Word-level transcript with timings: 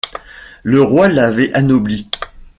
Le 0.63 0.81
roi 0.81 1.09
l’avait 1.09 1.53
anobli. 1.53 2.09